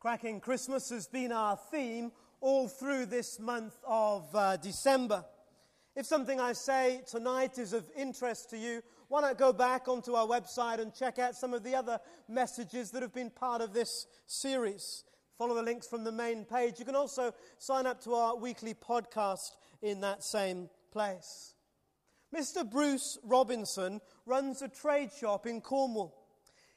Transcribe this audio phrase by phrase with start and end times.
[0.00, 5.24] Cracking Christmas has been our theme all through this month of uh, December.
[5.96, 10.14] If something I say tonight is of interest to you, why not go back onto
[10.14, 11.98] our website and check out some of the other
[12.28, 15.02] messages that have been part of this series?
[15.36, 16.78] Follow the links from the main page.
[16.78, 21.54] You can also sign up to our weekly podcast in that same place.
[22.32, 22.68] Mr.
[22.70, 26.14] Bruce Robinson runs a trade shop in Cornwall.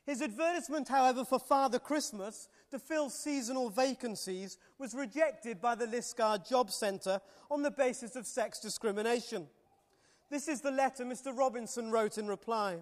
[0.07, 6.47] His advertisement, however, for Father Christmas to fill seasonal vacancies was rejected by the Liskeard
[6.47, 9.47] Job Centre on the basis of sex discrimination.
[10.29, 11.37] This is the letter Mr.
[11.37, 12.77] Robinson wrote in reply.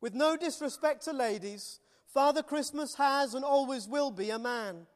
[0.00, 4.86] With no disrespect to ladies, Father Christmas has and always will be a man.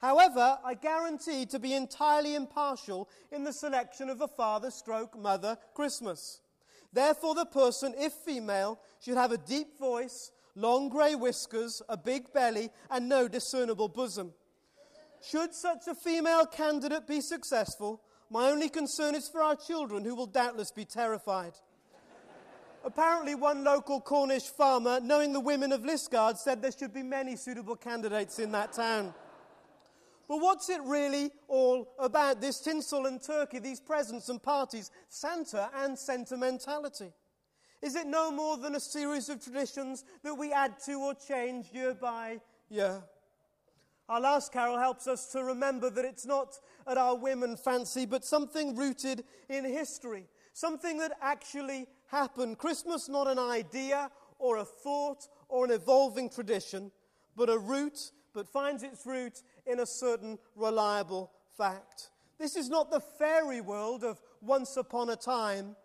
[0.00, 5.58] However, I guarantee to be entirely impartial in the selection of a father stroke mother
[5.74, 6.40] Christmas.
[6.90, 12.32] Therefore, the person, if female, should have a deep voice, long grey whiskers, a big
[12.32, 14.32] belly, and no discernible bosom.
[15.22, 20.14] Should such a female candidate be successful, my only concern is for our children, who
[20.14, 21.52] will doubtless be terrified.
[22.84, 27.36] Apparently, one local Cornish farmer, knowing the women of Liskeard, said there should be many
[27.36, 29.12] suitable candidates in that town.
[30.28, 32.40] But what's it really all about?
[32.40, 37.12] This tinsel and turkey, these presents and parties, Santa and sentimentality.
[37.82, 41.66] Is it no more than a series of traditions that we add to or change
[41.72, 43.02] year by year?
[44.08, 48.06] Our last carol helps us to remember that it's not at our whim and fancy,
[48.06, 52.58] but something rooted in history, something that actually happened.
[52.58, 56.90] Christmas, not an idea or a thought or an evolving tradition,
[57.36, 62.10] but a root, but finds its root in a certain reliable fact.
[62.38, 65.76] This is not the fairy world of once upon a time.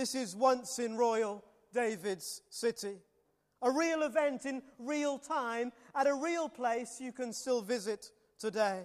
[0.00, 2.96] This is once in royal David's city.
[3.60, 8.84] A real event in real time at a real place you can still visit today.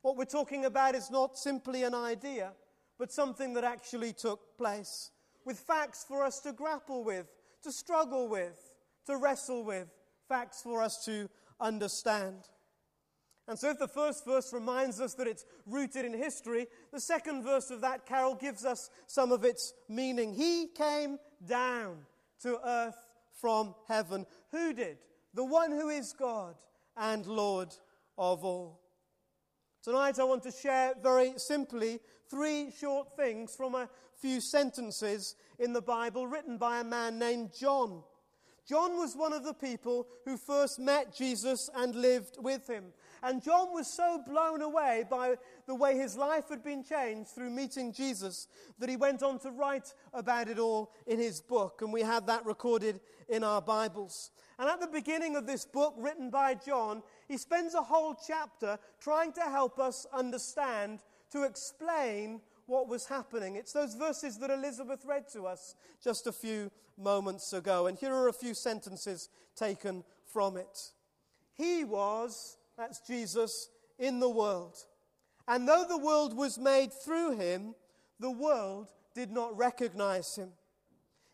[0.00, 2.52] What we're talking about is not simply an idea,
[2.98, 5.10] but something that actually took place,
[5.44, 7.26] with facts for us to grapple with,
[7.62, 8.58] to struggle with,
[9.04, 9.88] to wrestle with,
[10.26, 11.28] facts for us to
[11.60, 12.48] understand.
[13.46, 17.42] And so, if the first verse reminds us that it's rooted in history, the second
[17.42, 20.32] verse of that carol gives us some of its meaning.
[20.32, 21.98] He came down
[22.40, 22.96] to earth
[23.40, 24.24] from heaven.
[24.50, 24.96] Who did?
[25.34, 26.54] The one who is God
[26.96, 27.74] and Lord
[28.16, 28.80] of all.
[29.82, 32.00] Tonight, I want to share very simply
[32.30, 37.50] three short things from a few sentences in the Bible written by a man named
[37.52, 38.02] John.
[38.66, 42.84] John was one of the people who first met Jesus and lived with him.
[43.22, 45.36] And John was so blown away by
[45.66, 48.48] the way his life had been changed through meeting Jesus
[48.78, 51.82] that he went on to write about it all in his book.
[51.82, 54.30] And we have that recorded in our Bibles.
[54.58, 58.78] And at the beginning of this book, written by John, he spends a whole chapter
[59.00, 61.00] trying to help us understand,
[61.32, 63.56] to explain what was happening.
[63.56, 67.86] It's those verses that Elizabeth read to us just a few moments ago.
[67.86, 70.90] And here are a few sentences taken from it.
[71.54, 74.76] He was that's Jesus, in the world.
[75.46, 77.74] And though the world was made through him,
[78.18, 80.50] the world did not recognize him.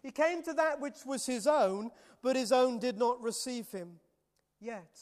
[0.02, 1.90] He came to that which was his own,
[2.22, 4.00] but his own did not receive him.
[4.60, 5.00] Yet,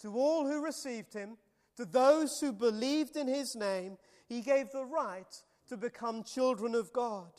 [0.00, 1.36] to all who received him,
[1.76, 3.96] to those who believed in his name,
[4.28, 7.30] he gave the right to become children of God.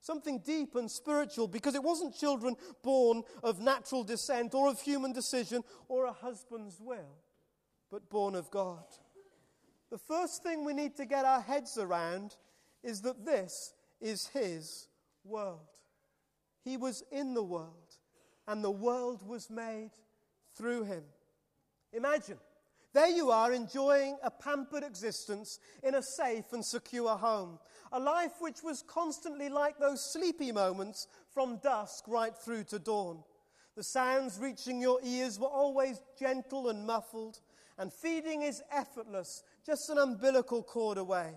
[0.00, 5.12] Something deep and spiritual, because it wasn't children born of natural descent or of human
[5.12, 7.18] decision or a husband's will
[7.90, 8.84] but born of God.
[9.90, 12.36] The first thing we need to get our heads around
[12.82, 14.88] is that this is His
[15.24, 15.60] world.
[16.64, 17.98] He was in the world,
[18.48, 19.90] and the world was made
[20.56, 21.04] through Him.
[21.92, 22.38] Imagine.
[22.94, 27.58] There you are enjoying a pampered existence in a safe and secure home.
[27.90, 33.24] A life which was constantly like those sleepy moments from dusk right through to dawn.
[33.76, 37.40] The sounds reaching your ears were always gentle and muffled
[37.78, 41.32] and feeding is effortless, just an umbilical cord away.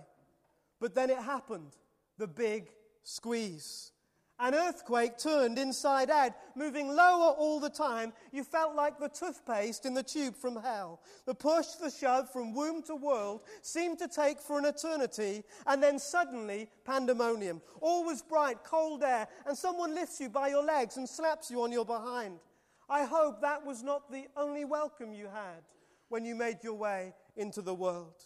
[0.80, 1.72] But then it happened
[2.18, 2.70] the big
[3.02, 3.92] squeeze.
[4.38, 8.12] An earthquake turned inside out, moving lower all the time.
[8.32, 11.00] You felt like the toothpaste in the tube from hell.
[11.24, 15.82] The push, the shove from womb to world seemed to take for an eternity, and
[15.82, 17.62] then suddenly pandemonium.
[17.80, 21.62] All was bright, cold air, and someone lifts you by your legs and slaps you
[21.62, 22.38] on your behind.
[22.90, 25.64] I hope that was not the only welcome you had
[26.08, 28.22] when you made your way into the world.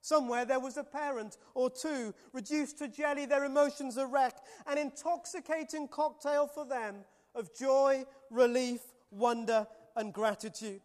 [0.00, 4.36] Somewhere there was a parent or two reduced to jelly, their emotions a wreck,
[4.66, 7.04] an intoxicating cocktail for them
[7.34, 8.80] of joy, relief,
[9.10, 9.66] wonder,
[9.96, 10.80] and gratitude.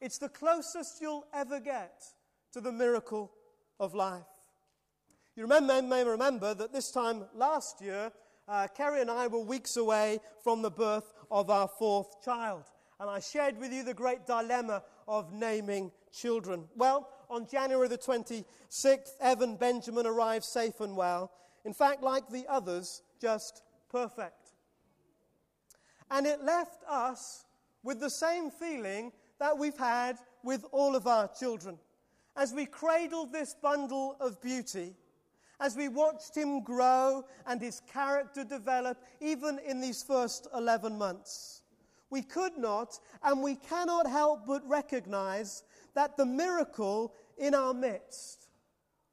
[0.00, 2.04] It's the closest you'll ever get
[2.52, 3.32] to the miracle
[3.80, 4.22] of life.
[5.34, 8.12] You remember, may remember that this time last year,
[8.48, 12.64] uh, Kerry and I were weeks away from the birth of our fourth child.
[12.98, 16.64] And I shared with you the great dilemma of naming children.
[16.74, 21.30] Well, on January the 26th, Evan Benjamin arrived safe and well.
[21.64, 24.52] In fact, like the others, just perfect.
[26.10, 27.44] And it left us
[27.82, 31.78] with the same feeling that we've had with all of our children.
[32.36, 34.94] As we cradled this bundle of beauty,
[35.60, 41.57] as we watched him grow and his character develop, even in these first 11 months.
[42.10, 45.62] We could not and we cannot help but recognize
[45.94, 48.48] that the miracle in our midst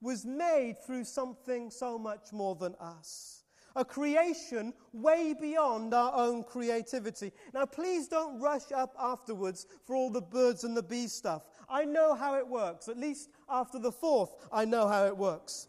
[0.01, 3.43] was made through something so much more than us.
[3.75, 7.33] A creation way beyond our own creativity.
[7.53, 11.43] Now, please don't rush up afterwards for all the birds and the bees stuff.
[11.67, 12.87] I know how it works.
[12.87, 15.67] At least after the fourth, I know how it works.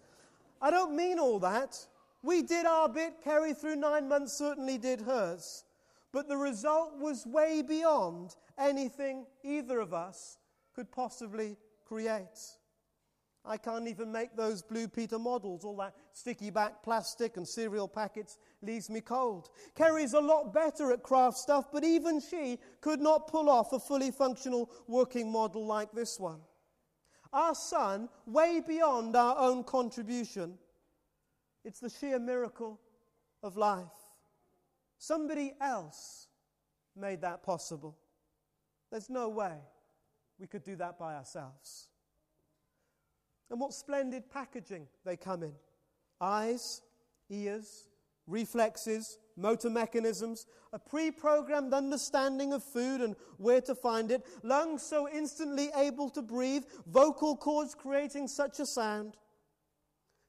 [0.63, 1.85] I don't mean all that.
[2.23, 5.65] We did our bit, Kerry through nine months certainly did hers.
[6.17, 10.39] But the result was way beyond anything either of us
[10.75, 12.41] could possibly create.
[13.45, 15.63] I can't even make those Blue Peter models.
[15.63, 19.51] All that sticky back plastic and cereal packets leaves me cold.
[19.75, 23.79] Kerry's a lot better at craft stuff, but even she could not pull off a
[23.79, 26.41] fully functional working model like this one
[27.35, 30.57] our son way beyond our own contribution.
[31.63, 32.81] It's the sheer miracle
[33.43, 34.06] of life.
[34.99, 36.29] Somebody else
[36.95, 37.97] made that possible.
[38.91, 39.55] There's no way
[40.39, 41.89] we could do that by ourselves.
[43.51, 45.53] And what splendid packaging they come in
[46.21, 46.81] eyes,
[47.29, 47.89] ears,
[48.27, 54.83] reflexes, motor mechanisms, a pre programmed understanding of food and where to find it, lungs
[54.83, 59.17] so instantly able to breathe, vocal cords creating such a sound.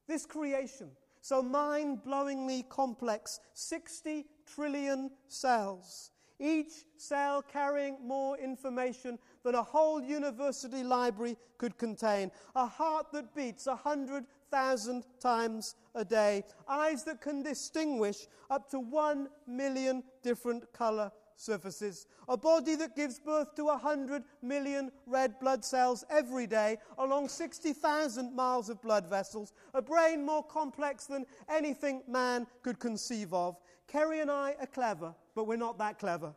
[0.07, 0.91] This creation,
[1.27, 10.01] so mind blowingly complex, 60 trillion cells, each cell carrying more information than a whole
[10.01, 17.03] university library could contain, a heart that beats a hundred thousand times a day, eyes
[17.03, 23.55] that can distinguish up to one million different color surfaces, a body that gives birth
[23.55, 29.53] to a hundred million red blood cells every day along 60,000 miles of blood vessels,
[29.73, 33.57] a brain more complex than anything man could conceive of.
[33.87, 36.33] Kerry and I are clever, but we're not that clever.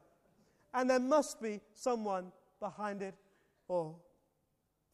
[0.73, 2.31] And there must be someone
[2.61, 3.15] behind it
[3.67, 4.05] all.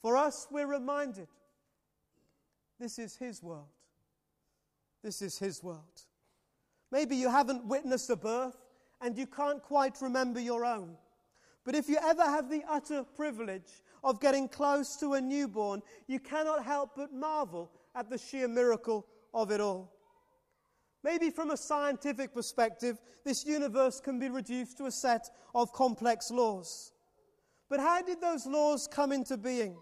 [0.00, 1.28] For us, we're reminded
[2.78, 3.66] this is His world.
[5.02, 6.02] This is His world.
[6.92, 8.56] Maybe you haven't witnessed a birth
[9.00, 10.96] and you can't quite remember your own.
[11.64, 16.20] But if you ever have the utter privilege of getting close to a newborn, you
[16.20, 19.92] cannot help but marvel at the sheer miracle of it all.
[21.02, 26.30] Maybe from a scientific perspective, this universe can be reduced to a set of complex
[26.30, 26.92] laws.
[27.68, 29.76] But how did those laws come into being?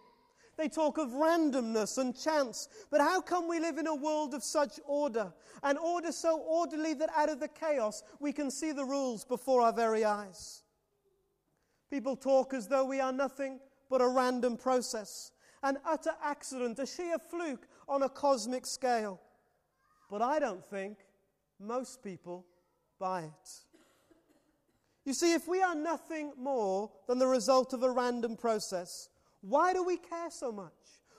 [0.57, 2.69] They talk of randomness and chance.
[2.91, 5.33] But how come we live in a world of such order?
[5.63, 9.63] An order so orderly that out of the chaos we can see the rules before
[9.63, 10.63] our very eyes.
[11.91, 13.61] People talk as though we are nothing
[13.91, 19.21] but a random process, an utter accident, a sheer fluke on a cosmic scale.
[20.11, 20.99] But I don't think
[21.61, 22.47] most people
[22.99, 23.51] buy it.
[25.05, 29.11] You see, if we are nothing more than the result of a random process,
[29.49, 30.73] why do we care so much?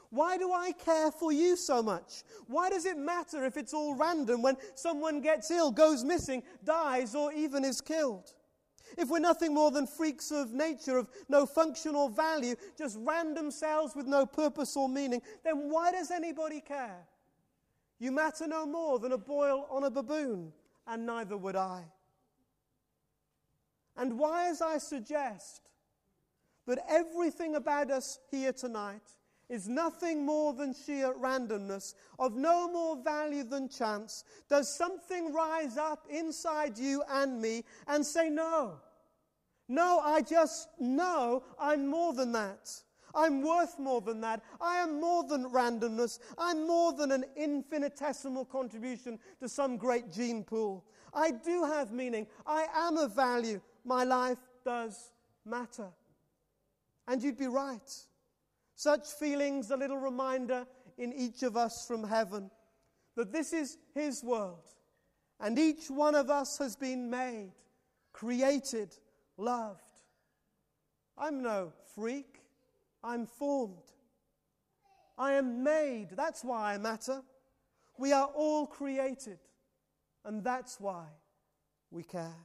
[0.09, 2.23] Why do I care for you so much?
[2.47, 7.13] Why does it matter if it's all random when someone gets ill, goes missing, dies,
[7.13, 8.33] or even is killed?
[8.97, 13.51] If we're nothing more than freaks of nature of no function or value, just random
[13.51, 17.05] cells with no purpose or meaning, then why does anybody care?
[17.99, 20.51] You matter no more than a boil on a baboon,
[20.87, 21.83] and neither would I.
[23.97, 25.61] And why, as I suggest,
[26.65, 29.01] but everything about us here tonight
[29.49, 34.23] is nothing more than sheer randomness, of no more value than chance.
[34.49, 38.79] Does something rise up inside you and me and say, No?
[39.67, 42.69] No, I just know I'm more than that.
[43.15, 44.43] I'm worth more than that.
[44.59, 46.19] I am more than randomness.
[46.37, 50.85] I'm more than an infinitesimal contribution to some great gene pool.
[51.13, 52.27] I do have meaning.
[52.45, 53.61] I am of value.
[53.85, 55.11] My life does
[55.45, 55.87] matter.
[57.07, 57.91] And you'd be right.
[58.75, 60.65] Such feelings, a little reminder
[60.97, 62.49] in each of us from heaven
[63.15, 64.67] that this is His world.
[65.39, 67.51] And each one of us has been made,
[68.13, 68.95] created,
[69.37, 69.81] loved.
[71.17, 72.41] I'm no freak.
[73.03, 73.91] I'm formed.
[75.17, 76.09] I am made.
[76.11, 77.21] That's why I matter.
[77.97, 79.39] We are all created.
[80.25, 81.05] And that's why
[81.91, 82.35] we care.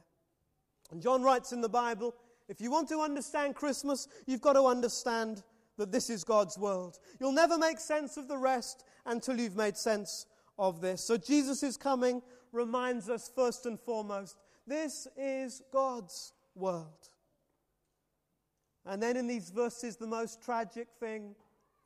[0.91, 2.13] And John writes in the Bible
[2.51, 5.41] if you want to understand Christmas, you've got to understand
[5.77, 6.99] that this is God's world.
[7.17, 10.25] You'll never make sense of the rest until you've made sense
[10.59, 11.01] of this.
[11.01, 14.35] So Jesus coming reminds us first and foremost
[14.67, 17.07] this is God's world.
[18.85, 21.35] And then in these verses, the most tragic thing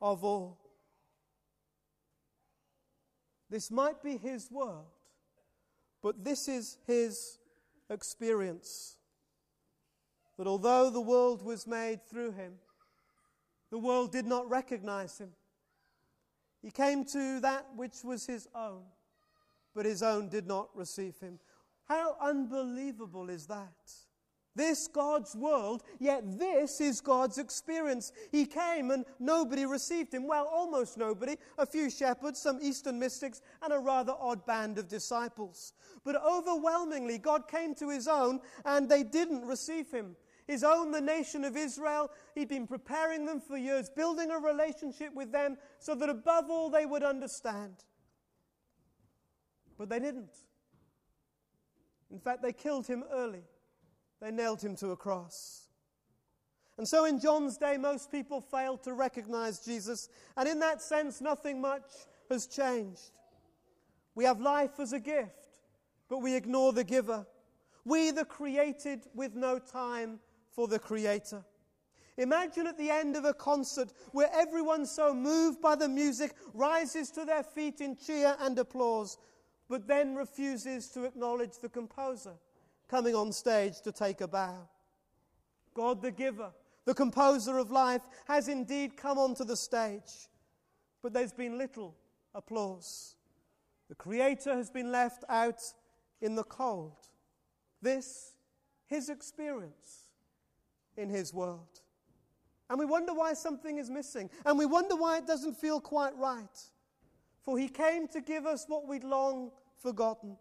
[0.02, 0.58] of all.
[3.48, 4.86] This might be his world,
[6.02, 7.38] but this is his
[7.88, 8.96] experience.
[10.38, 12.54] That although the world was made through him,
[13.70, 15.30] the world did not recognize him.
[16.62, 18.82] He came to that which was his own,
[19.74, 21.38] but his own did not receive him.
[21.88, 23.72] How unbelievable is that?
[24.56, 28.10] This God's world, yet this is God's experience.
[28.32, 30.26] He came and nobody received him.
[30.26, 31.36] Well, almost nobody.
[31.58, 35.74] A few shepherds, some Eastern mystics, and a rather odd band of disciples.
[36.04, 40.16] But overwhelmingly, God came to his own and they didn't receive him.
[40.46, 45.12] His own, the nation of Israel, he'd been preparing them for years, building a relationship
[45.14, 47.74] with them so that above all they would understand.
[49.76, 50.36] But they didn't.
[52.12, 53.42] In fact, they killed him early.
[54.20, 55.66] They nailed him to a cross.
[56.78, 60.08] And so in John's day, most people failed to recognize Jesus.
[60.36, 61.90] And in that sense, nothing much
[62.30, 63.10] has changed.
[64.14, 65.60] We have life as a gift,
[66.08, 67.26] but we ignore the giver.
[67.84, 70.20] We, the created, with no time
[70.56, 71.44] for the creator.
[72.16, 77.10] Imagine at the end of a concert where everyone so moved by the music rises
[77.10, 79.18] to their feet in cheer and applause,
[79.68, 82.32] but then refuses to acknowledge the composer
[82.88, 84.66] coming on stage to take a bow.
[85.74, 86.52] God the giver,
[86.86, 90.30] the composer of life, has indeed come onto the stage,
[91.02, 91.94] but there's been little
[92.34, 93.14] applause.
[93.90, 95.60] The Creator has been left out
[96.22, 96.96] in the cold.
[97.82, 98.32] This,
[98.86, 100.05] his experience
[100.96, 101.80] in his world.
[102.68, 104.28] And we wonder why something is missing.
[104.44, 106.60] And we wonder why it doesn't feel quite right.
[107.42, 110.36] For he came to give us what we'd long forgotten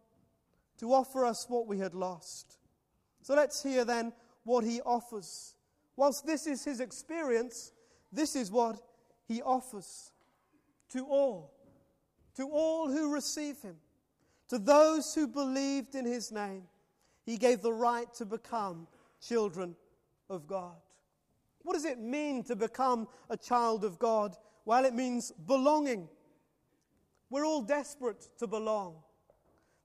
[0.80, 2.58] to offer us what we had lost.
[3.22, 5.56] So let's hear then what he offers.
[5.96, 7.72] Whilst this is his experience,
[8.12, 8.80] this is what
[9.28, 10.12] he offers
[10.92, 11.54] to all,
[12.36, 13.76] to all who receive him,
[14.50, 16.64] to those who believed in his name.
[17.26, 18.88] He gave the right to become
[19.20, 19.76] children
[20.30, 20.76] of God.
[21.64, 24.36] What does it mean to become a child of God?
[24.66, 26.08] Well, it means belonging.
[27.30, 28.98] We're all desperate to belong.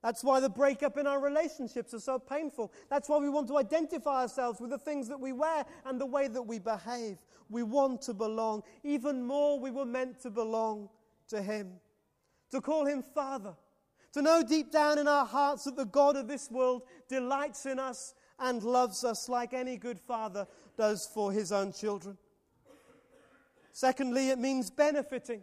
[0.02, 2.73] That's why the breakup in our relationships are so painful.
[2.88, 6.06] That's why we want to identify ourselves with the things that we wear and the
[6.06, 7.18] way that we behave.
[7.50, 8.62] We want to belong.
[8.82, 10.88] Even more, we were meant to belong
[11.28, 11.73] to Him,
[12.50, 13.54] to call Him Father,
[14.12, 17.78] to know deep down in our hearts that the God of this world delights in
[17.78, 22.16] us and loves us like any good father does for his own children.
[23.73, 25.42] Secondly, it means benefiting.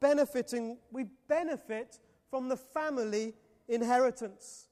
[0.00, 1.98] Benefiting, we benefit
[2.30, 3.34] from the family
[3.68, 4.66] inheritance.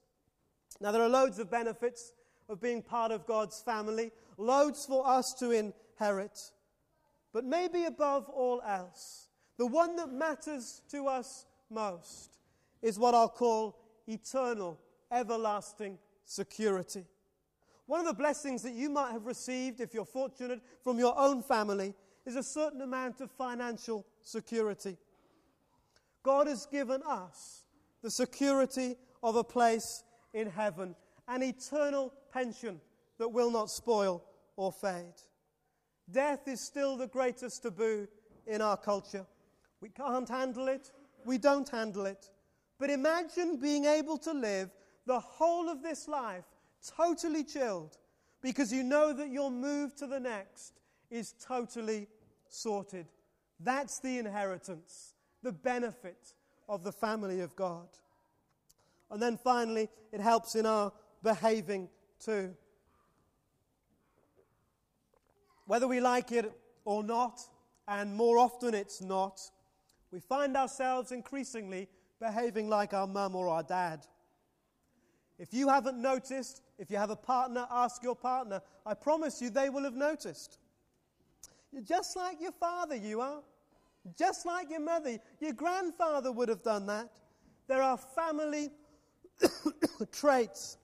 [0.79, 2.13] Now, there are loads of benefits
[2.49, 6.39] of being part of God's family, loads for us to inherit.
[7.33, 12.37] But maybe above all else, the one that matters to us most
[12.81, 14.79] is what I'll call eternal,
[15.11, 15.97] everlasting
[16.27, 17.05] security.
[17.87, 21.41] One of the blessings that you might have received, if you're fortunate, from your own
[21.41, 24.97] family is a certain amount of financial security.
[26.21, 27.63] God has given us
[28.03, 30.03] the security of a place
[30.33, 30.95] in heaven,
[31.29, 32.81] an eternal pension
[33.17, 34.23] that will not spoil
[34.57, 35.15] or fade.
[36.11, 38.07] Death is still the greatest taboo
[38.45, 39.25] in our culture.
[39.79, 40.91] We can't handle it,
[41.25, 42.29] we don't handle it.
[42.79, 44.69] But imagine being able to live
[45.07, 46.43] the whole of this life
[46.95, 47.97] totally chilled
[48.41, 50.73] because you know that your move to the next
[51.09, 52.07] is totally
[52.49, 53.07] sorted.
[53.59, 56.33] That's the inheritance, the benefit
[56.69, 57.87] of the family of God.
[59.09, 60.91] And then finally, it helps in our
[61.23, 61.87] behaving
[62.23, 62.53] too.
[65.65, 66.51] Whether we like it
[66.83, 67.39] or not,
[67.87, 69.39] and more often it's not,
[70.11, 71.87] we find ourselves increasingly
[72.19, 74.05] behaving like our mum or our dad.
[75.39, 78.61] If you haven't noticed, if you have a partner, ask your partner.
[78.85, 80.57] I promise you they will have noticed.
[81.71, 83.41] You're just like your father, you are.
[84.17, 85.17] Just like your mother.
[85.39, 87.09] Your grandfather would have done that.
[87.67, 88.71] There are family
[90.11, 90.77] traits.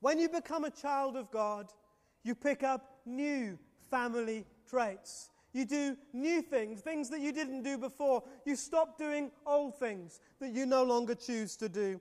[0.00, 1.72] When you become a child of God,
[2.24, 3.58] you pick up new
[3.90, 5.30] family traits.
[5.52, 8.22] You do new things, things that you didn't do before.
[8.44, 12.00] You stop doing old things that you no longer choose to do.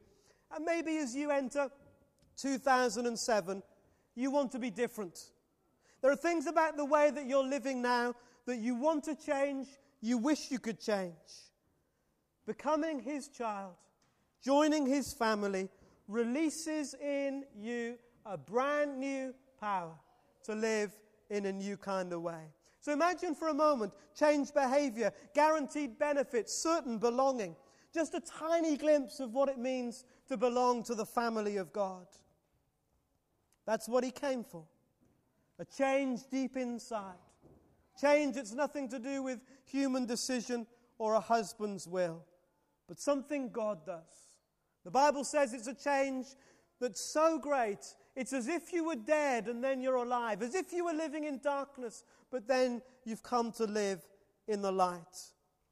[0.56, 1.70] And maybe as you enter
[2.38, 3.64] 2007,
[4.16, 5.32] you want to be different.
[6.02, 9.68] There are things about the way that you're living now that you want to change,
[10.02, 11.14] you wish you could change.
[12.46, 13.74] Becoming His child,
[14.42, 15.70] joining His family,
[16.08, 19.94] releases in you a brand new power
[20.46, 20.98] to live
[21.30, 22.54] in a new kind of way.
[22.80, 27.56] So imagine for a moment changed behavior, guaranteed benefits, certain belonging.
[27.94, 32.08] Just a tiny glimpse of what it means to belong to the family of God.
[33.66, 34.66] That's what he came for.
[35.60, 37.16] A change deep inside.
[38.00, 40.68] Change that's nothing to do with human decision
[41.00, 42.24] or a husband's will,
[42.88, 44.34] but something God does.
[44.84, 46.28] The Bible says it's a change
[46.80, 50.72] that's so great, it's as if you were dead and then you're alive, as if
[50.72, 54.08] you were living in darkness, but then you've come to live
[54.48, 55.02] in the light.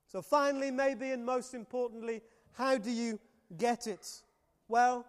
[0.07, 2.21] So, finally, maybe, and most importantly,
[2.53, 3.19] how do you
[3.57, 4.21] get it?
[4.67, 5.05] Well,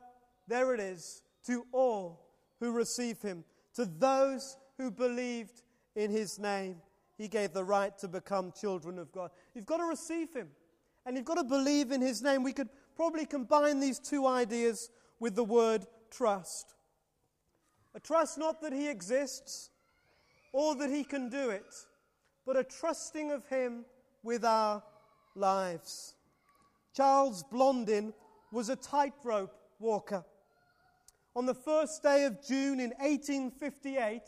[0.49, 2.27] there it is to all
[2.61, 3.45] who receive him,
[3.75, 5.63] to those who believed
[5.95, 6.77] in his name.
[7.19, 9.31] He gave the right to become children of God.
[9.55, 10.49] You've got to receive him,
[11.05, 12.43] and you've got to believe in his name.
[12.43, 16.75] We could probably combine these two ideas with the word trust.
[17.95, 19.71] A trust not that he exists
[20.53, 21.75] or that he can do it,
[22.45, 23.87] but a trusting of him
[24.23, 24.83] with our
[25.35, 26.15] lives.
[26.95, 28.13] Charles Blondin
[28.57, 30.25] was a tightrope walker.
[31.37, 34.23] On the first day of June in 1858,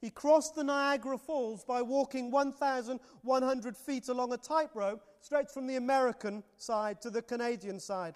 [0.00, 5.76] he crossed the Niagara Falls by walking 1,100 feet along a tightrope straight from the
[5.76, 8.14] American side to the Canadian side.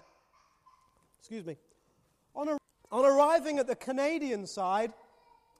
[1.19, 1.55] Excuse me.
[2.33, 2.57] On, a,
[2.91, 4.91] on arriving at the Canadian side,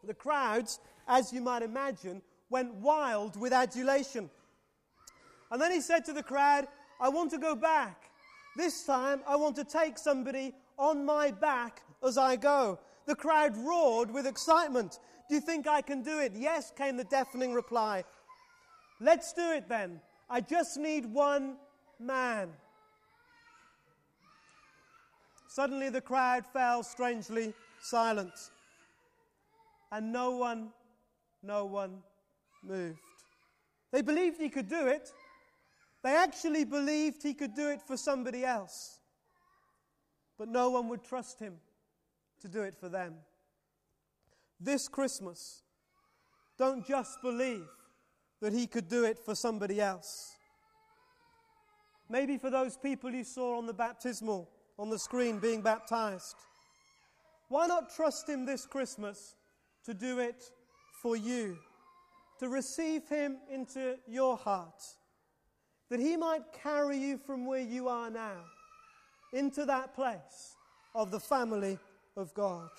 [0.04, 4.32] the crowds, as you might imagine, went wild with adulation.
[5.52, 6.68] And then he said to the crowd,
[7.00, 8.09] I want to go back.
[8.60, 12.78] This time, I want to take somebody on my back as I go.
[13.06, 15.00] The crowd roared with excitement.
[15.30, 16.34] Do you think I can do it?
[16.36, 18.04] Yes, came the deafening reply.
[19.00, 20.02] Let's do it then.
[20.30, 21.56] I just need one
[22.02, 22.50] man.
[25.48, 28.34] Suddenly the crowd fell strangely silent,
[29.90, 30.72] and no one,
[31.44, 32.04] no one
[32.62, 33.00] moved.
[33.94, 35.14] They believed he could do it.
[36.04, 39.00] They actually believed he could do it for somebody else.
[40.38, 41.56] But no one would trust him
[42.42, 43.16] to do it for them.
[44.60, 45.64] This Christmas,
[46.58, 47.68] don't just believe
[48.42, 50.36] that he could do it for somebody else.
[52.10, 56.38] Maybe for those people you saw on the baptismal on the screen being baptized.
[57.50, 59.36] Why not trust Him this Christmas
[59.86, 60.52] to do it
[61.02, 61.58] for you?
[62.40, 64.82] To receive Him into your heart,
[65.90, 68.44] that He might carry you from where you are now
[69.34, 70.56] into that place
[70.96, 71.78] of the family
[72.16, 72.70] of God.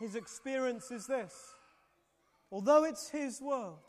[0.00, 1.34] His experience is this
[2.52, 3.84] although it's His world,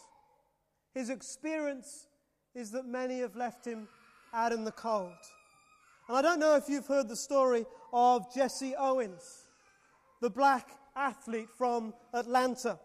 [0.93, 2.07] His experience
[2.55, 3.87] is that many have left Him
[4.33, 5.13] out in the cold.
[6.07, 9.45] And I don't know if you've heard the story of Jesse Owens,
[10.21, 12.79] the black athlete from Atlanta.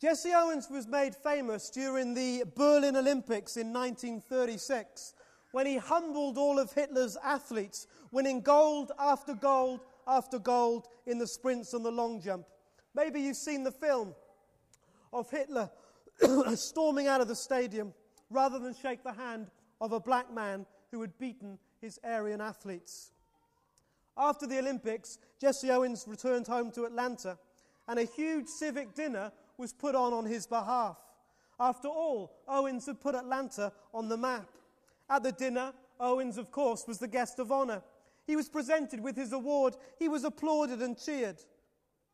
[0.00, 5.14] Jesse Owens was made famous during the Berlin Olympics in 1936
[5.50, 11.26] when he humbled all of Hitler's athletes, winning gold after gold after gold in the
[11.26, 12.46] sprints and the long jump.
[12.94, 14.14] Maybe you've seen the film
[15.12, 15.68] of Hitler
[16.54, 17.92] storming out of the stadium
[18.30, 23.10] rather than shake the hand of a black man who had beaten his Aryan athletes.
[24.16, 27.36] After the Olympics, Jesse Owens returned home to Atlanta,
[27.88, 30.96] and a huge civic dinner was put on on his behalf.
[31.60, 34.48] After all, Owens had put Atlanta on the map.
[35.10, 37.82] At the dinner, Owens, of course, was the guest of honor.
[38.26, 39.76] He was presented with his award.
[39.98, 41.38] He was applauded and cheered.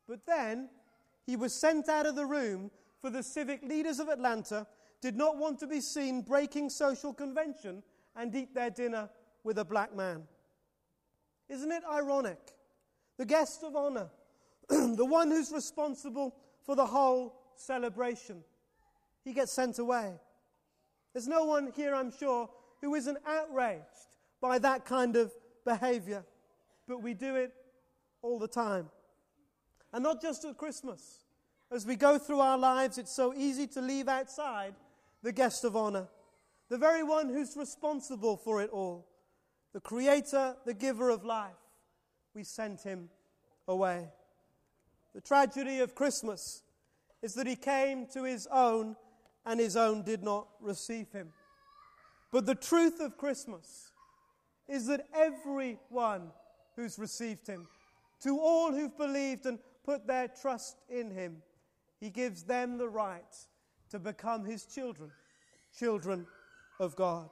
[0.07, 0.69] But then
[1.25, 4.65] he was sent out of the room for the civic leaders of Atlanta
[5.01, 7.83] did not want to be seen breaking social convention
[8.15, 9.09] and eat their dinner
[9.43, 10.23] with a black man.
[11.47, 12.39] Isn't it ironic?
[13.17, 14.09] The guest of honor,
[14.69, 18.43] the one who's responsible for the whole celebration,
[19.23, 20.13] he gets sent away.
[21.13, 22.49] There's no one here, I'm sure,
[22.81, 23.83] who isn't outraged
[24.41, 25.31] by that kind of
[25.63, 26.25] behavior,
[26.87, 27.53] but we do it
[28.21, 28.89] all the time.
[29.93, 31.19] And not just at Christmas.
[31.71, 34.75] As we go through our lives, it's so easy to leave outside
[35.23, 36.07] the guest of honor,
[36.69, 39.07] the very one who's responsible for it all,
[39.73, 41.53] the creator, the giver of life.
[42.35, 43.09] We sent him
[43.67, 44.09] away.
[45.15, 46.61] The tragedy of Christmas
[47.21, 48.97] is that he came to his own
[49.45, 51.31] and his own did not receive him.
[52.33, 53.91] But the truth of Christmas
[54.67, 56.31] is that everyone
[56.75, 57.65] who's received him,
[58.23, 61.41] to all who've believed and put their trust in him,
[62.01, 63.23] he gives them the right
[63.91, 65.11] to become his children,
[65.79, 66.27] children
[66.77, 67.23] of God.